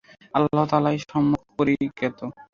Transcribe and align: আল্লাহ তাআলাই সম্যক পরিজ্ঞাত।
আল্লাহ 0.33 0.63
তাআলাই 0.71 0.97
সম্যক 1.03 1.43
পরিজ্ঞাত। 1.57 2.19